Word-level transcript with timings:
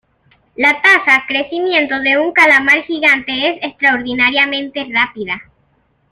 La 0.55 0.81
tasa 0.81 1.15
de 1.19 1.25
crecimiento 1.27 1.99
de 1.99 2.17
un 2.17 2.33
calamar 2.33 2.81
gigante 2.85 3.49
es 3.49 3.59
extraordinariamente 3.63 4.87
rápida. 4.91 5.43